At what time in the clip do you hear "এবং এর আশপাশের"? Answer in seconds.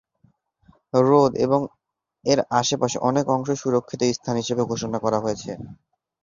1.45-3.03